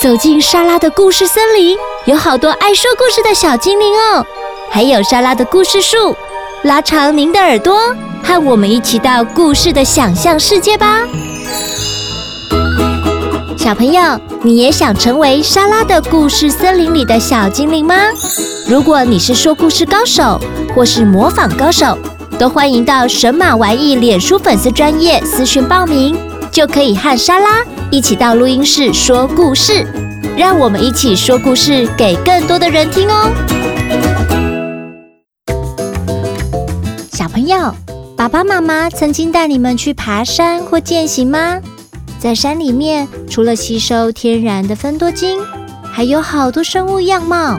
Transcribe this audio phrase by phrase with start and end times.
[0.00, 4.24] 走进莎拉的故事森林，有好多爱说故事的小精灵哦，
[4.70, 6.16] 还有莎拉的故事树，
[6.62, 7.92] 拉长您的耳朵，
[8.22, 11.00] 和我们一起到故事的想象世界吧。
[13.56, 14.00] 小朋友，
[14.42, 17.96] 你也想成为莎拉的故事森林里的小精灵吗？
[18.68, 20.40] 如果你是说故事高手，
[20.76, 21.98] 或是模仿高手，
[22.38, 26.16] 都欢迎到神马玩意脸书粉丝专业私讯报名，
[26.52, 29.82] 就可以和莎拉一起到录音室说故事，
[30.36, 33.32] 让我们一起说故事给更多的人听哦。
[37.10, 37.74] 小朋友，
[38.14, 41.58] 爸爸妈妈曾经带你们去爬山或健行吗？
[42.18, 45.40] 在山里面，除了吸收天然的芬多精，
[45.90, 47.58] 还有好多生物样貌，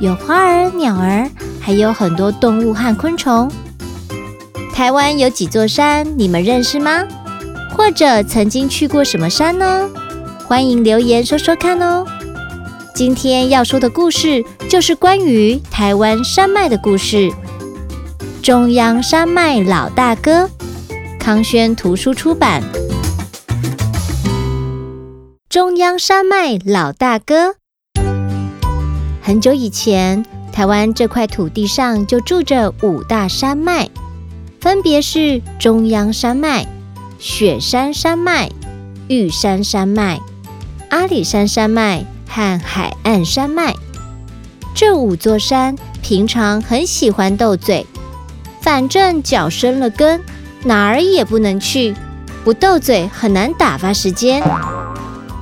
[0.00, 3.48] 有花儿、鸟儿，还有很多动物和昆虫。
[4.74, 7.04] 台湾有几座山，你们认识吗？
[7.76, 9.88] 或者曾经去过什么山呢？
[10.46, 12.04] 欢迎留言说说看哦。
[12.94, 17.30] 今天要说的故事就是关于台湾山脉的故事。
[18.42, 20.50] 中央山脉老大哥，
[21.18, 22.62] 康轩图书出版。
[25.48, 27.54] 中央山脉老大哥，
[29.22, 33.88] 很久以前，台湾这块土地上就住着五大山脉。
[34.60, 36.66] 分别是中央山脉、
[37.20, 38.48] 雪山山脉、
[39.06, 40.18] 玉山山脉、
[40.88, 43.74] 阿里山山脉和海岸山脉。
[44.74, 47.84] 这五座山平常很喜欢斗嘴，
[48.62, 50.22] 反正脚生了根，
[50.64, 51.94] 哪儿也不能去，
[52.42, 54.42] 不斗嘴很难打发时间。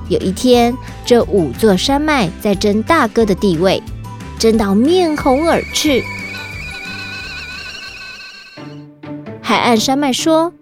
[0.08, 0.76] 有一天，
[1.06, 3.80] 这五座山脉在争大哥的地位，
[4.36, 6.02] 争到面红耳赤。
[9.40, 10.52] 海岸山脉说：“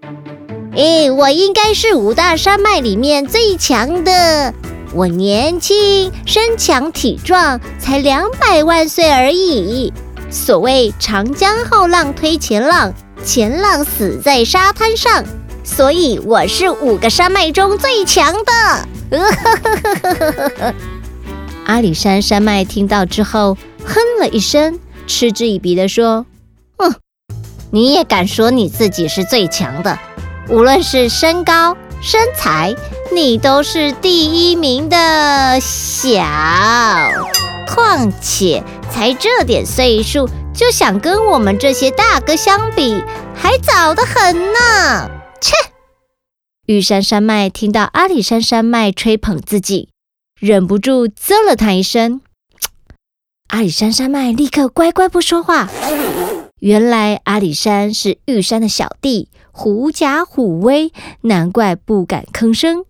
[0.77, 4.52] 诶，我应该是五大山脉里面最强的。
[4.92, 9.91] 我年轻，身强体壮，才两百万岁而已。
[10.28, 12.92] 所谓长江后浪推前浪，
[13.24, 15.24] 前浪死在沙滩上，
[15.64, 18.89] 所以我是五个山脉中最强的。”
[21.64, 26.27] 阿里山山脉听到之后，哼了一声，嗤之以鼻地说。
[26.77, 26.95] 哼
[27.70, 29.98] 你也敢说你自己是最强的？
[30.48, 32.74] 无论是身高、身材，
[33.12, 36.23] 你都是第一名的小。
[37.67, 43.02] 况且才这点岁数，就想跟我们这些大哥相比，
[43.34, 45.11] 还早得很呢！
[45.40, 45.52] 切！
[46.67, 49.89] 玉山山脉听到阿里山山脉吹捧自己，
[50.40, 52.20] 忍不住啧了他一声。
[53.48, 55.68] 阿里山山脉立刻乖乖不说话。
[56.61, 60.90] 原来阿里山是玉山的小弟，狐假虎威，
[61.20, 62.83] 难怪不敢吭声。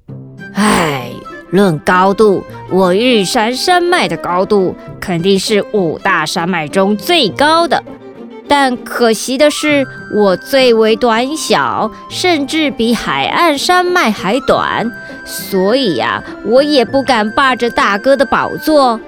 [0.54, 1.10] 唉，
[1.50, 7.82] 论高度，我玉山山脉的高度肯定是五大山脉中最高的，
[8.46, 9.84] 但可惜的是，
[10.14, 14.88] 我最为短小，甚至比海岸山脉还短，
[15.24, 19.00] 所以呀，我也不敢霸着大哥的宝座。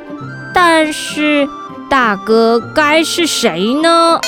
[0.53, 1.49] 但是，
[1.89, 4.21] 大哥该是谁呢？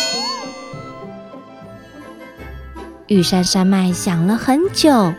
[3.11, 5.13] 玉山山脉想了很久，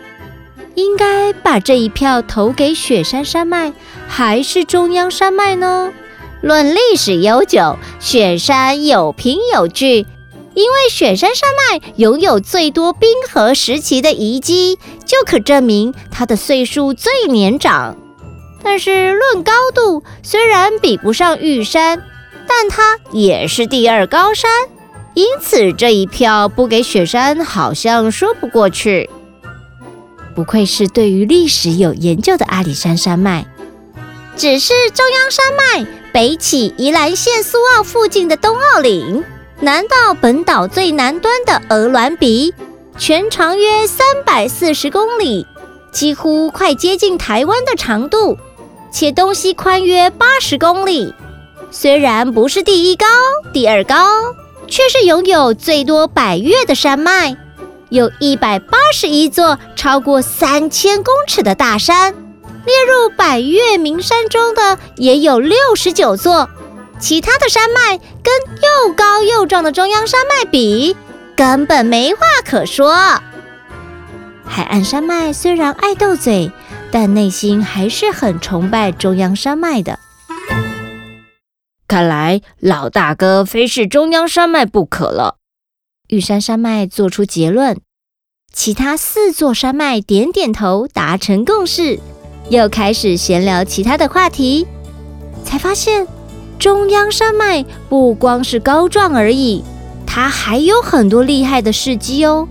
[0.76, 3.74] 应该把这一票投给雪山山脉，
[4.08, 5.92] 还是中央山脉呢？
[6.42, 10.06] 论历史悠久，雪山有凭有据，
[10.54, 17.98] 因为雪山山脉拥有最多冰河时期的遗迹，就可证明它的岁数最年长。
[18.64, 22.02] 但是论高度，虽然比不上玉山，
[22.48, 24.50] 但它也是第二高山。
[25.14, 29.10] 因此，这一票不给雪山，好像说不过去。
[30.34, 33.46] 不愧是对于历史有研究的阿里山山脉。
[34.38, 39.24] 只是中央山脉北起宜兰县苏澳附近的东澳岭，
[39.60, 42.54] 南到本岛最南端的鹅銮鼻，
[42.98, 45.46] 全长约三百四十公里，
[45.92, 48.38] 几乎快接近台湾的长度，
[48.90, 51.14] 且东西宽约八十公里。
[51.70, 53.06] 虽然不是第一高，
[53.52, 53.96] 第二高。
[54.72, 57.36] 却是拥有最多百岳的山脉，
[57.90, 62.14] 有一百八十一座超过三千公尺的大山，
[62.66, 66.50] 列入百岳名山中的也有六十九座。
[67.00, 68.34] 其他的山脉跟
[68.88, 70.96] 又高又壮的中央山脉比，
[71.36, 72.96] 根本没话可说。
[74.46, 76.50] 海岸山脉虽然爱斗嘴，
[76.92, 80.00] 但内心还是很崇拜中央山脉的。
[81.92, 85.36] 看来老大哥非是中央山脉不可了。
[86.08, 87.82] 玉山山脉做出结论，
[88.54, 92.00] 其他四座山脉点点头，达成共识。
[92.50, 94.66] 又开始闲聊其他的话题，
[95.44, 96.08] 才发现
[96.58, 99.62] 中央山脉不光是高壮而已，
[100.08, 102.48] 它还有很多厉害的事迹哦。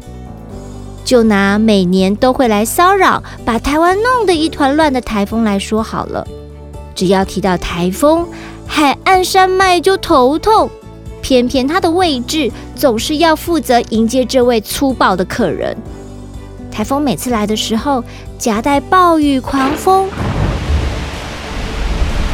[1.03, 6.29] 就拿每年都会来骚扰，把台湾弄得一团乱的台风来说好了。
[6.95, 8.29] 只要提到台风，
[8.73, 10.71] 海岸山脉就头痛。
[11.21, 15.77] 偏偏它的位置总是要负责迎接这位粗暴的客人。
[16.71, 18.03] 台风每次来的时候，
[18.39, 20.09] 夹带暴雨狂风，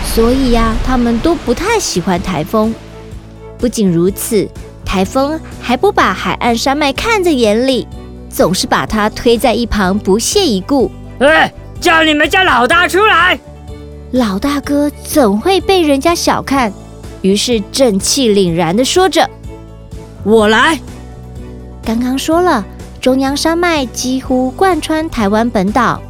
[0.05, 2.73] 所以呀、他们都不太喜欢台风。
[3.59, 4.47] 不仅如此，
[4.85, 7.89] 台风还不把海岸山脉看在眼里。
[8.29, 10.91] 总是把他推在一旁，不屑一顾。
[11.19, 11.51] 哎，
[11.81, 13.39] 叫你们家老大出来！
[14.17, 16.73] 老大哥怎会被人家小看？
[17.21, 19.29] 于是正气凛然地说着
[20.25, 20.81] ：“我来。”
[21.85, 22.65] 刚刚说了，
[22.99, 26.01] 中央山脉几乎贯穿台湾本岛，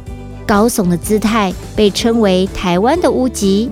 [0.45, 3.69] 高耸的姿态被称为台湾的屋脊。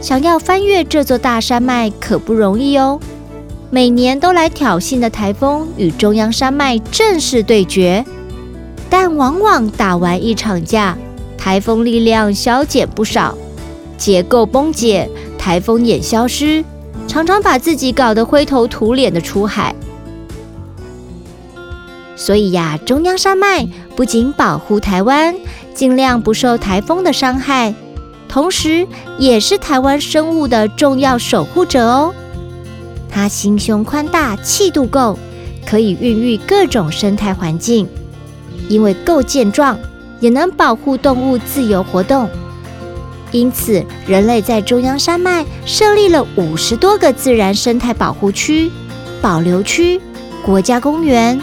[0.00, 3.00] 想要翻越这座大山脉可不容易哦。
[3.68, 8.04] 每年都来挑衅的台风与中央山脉正式对决，
[8.88, 10.96] 但往往打完一场架，
[11.36, 13.36] 台风力量消减不少，
[14.02, 15.08] 结构崩解，
[15.38, 16.64] 台风眼消失，
[17.06, 19.72] 常常把自己搞得灰头土脸的出海。
[22.16, 23.64] 所以呀，中央山脉
[23.94, 25.36] 不仅保护台湾，
[25.72, 27.72] 尽量不受台风的伤害，
[28.28, 28.88] 同时
[29.18, 32.12] 也是台湾生物的重要守护者哦。
[33.08, 35.16] 它心胸宽大，气度够，
[35.64, 37.86] 可以孕育各种生态环境。
[38.68, 39.78] 因为够健壮，
[40.18, 42.28] 也能保护动物自由活动。
[43.32, 48.70] 因此，人类在中央山脉设立了五十多个自然生态保护区、
[49.20, 50.00] 保留区、
[50.44, 51.40] 国家公园，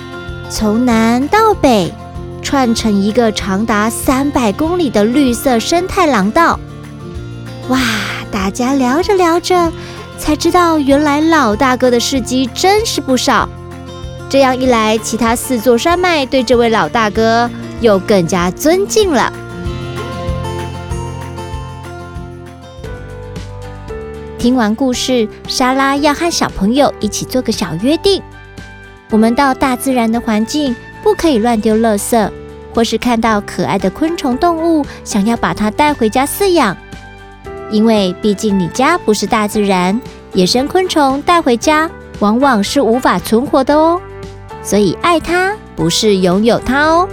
[0.50, 1.94] 从南到北
[2.41, 6.57] 串成一个长达三百公里的绿色生态廊道。
[7.68, 7.80] 哇！
[8.31, 9.71] 大家聊着聊着。
[10.19, 13.50] 才知道，原来老大哥的事迹真是不少。
[14.30, 17.50] 这样一来，其他四座山脉对这位老大哥
[17.81, 19.33] 又更加尊敬了。
[24.39, 28.24] 听完故事，莎拉要和小朋友一起做个小约定：
[29.12, 32.31] 我们到大自然的环境，不可以乱丢垃圾，
[32.74, 36.75] 或是看到可爱的昆虫动物，想要把它带回家饲养。
[37.69, 40.00] 因为毕竟你家不是大自然，
[40.31, 44.00] 野生昆虫带回家往往是无法存活的哦。
[44.63, 47.09] 所以爱它不是拥有它哦。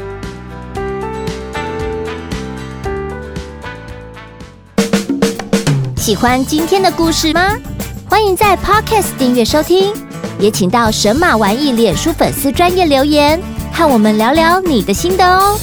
[6.06, 7.56] 喜欢今天的故事吗？
[8.08, 9.92] 欢迎在 Podcast 订阅收听，
[10.38, 13.42] 也请到神马玩意脸书粉丝专业留言，
[13.72, 15.58] 和我们聊聊你的心得哦。